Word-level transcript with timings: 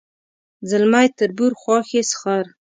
ځلمی 0.69 1.07
تربور 1.17 1.51
خواښې 1.61 2.01
سخر 2.11 2.43